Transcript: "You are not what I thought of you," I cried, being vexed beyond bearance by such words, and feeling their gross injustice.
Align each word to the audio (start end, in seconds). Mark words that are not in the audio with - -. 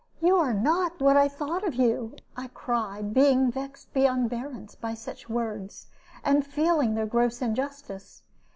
"You 0.19 0.35
are 0.37 0.51
not 0.51 0.99
what 0.99 1.15
I 1.15 1.27
thought 1.27 1.63
of 1.63 1.75
you," 1.75 2.15
I 2.35 2.47
cried, 2.47 3.13
being 3.13 3.51
vexed 3.51 3.93
beyond 3.93 4.31
bearance 4.31 4.73
by 4.73 4.95
such 4.95 5.29
words, 5.29 5.85
and 6.23 6.43
feeling 6.43 6.95
their 6.95 7.05
gross 7.05 7.39
injustice. 7.39 8.23